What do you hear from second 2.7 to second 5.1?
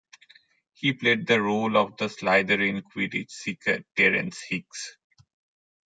Quidditch Seeker Terence Higgs.